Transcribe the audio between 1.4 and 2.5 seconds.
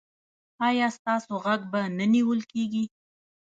غږ به نه نیول